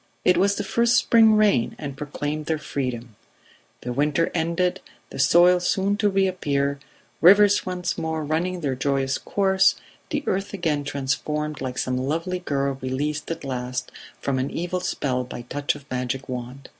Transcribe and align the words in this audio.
It 0.25 0.35
was 0.35 0.55
the 0.55 0.63
first 0.63 0.95
spring 0.95 1.35
rain 1.35 1.75
and 1.77 1.95
proclaimed 1.95 2.47
their 2.47 2.57
freedom: 2.57 3.15
the 3.81 3.93
winter 3.93 4.31
ended, 4.33 4.81
the 5.11 5.19
soil 5.19 5.59
soon 5.59 5.95
to 5.97 6.09
reappear, 6.09 6.79
rivers 7.21 7.67
once 7.67 7.99
more 7.99 8.25
running 8.25 8.61
their 8.61 8.73
joyous 8.73 9.19
course, 9.19 9.75
the 10.09 10.23
earth 10.25 10.55
again 10.55 10.83
transformed 10.83 11.61
like 11.61 11.77
some 11.77 11.99
lovely 11.99 12.39
girl 12.39 12.79
released 12.81 13.29
at 13.29 13.43
last 13.43 13.91
from 14.19 14.39
an 14.39 14.49
evil 14.49 14.79
spell 14.79 15.23
by 15.23 15.43
touch 15.43 15.75
of 15.75 15.85
magic 15.91 16.27
wand. 16.27 16.67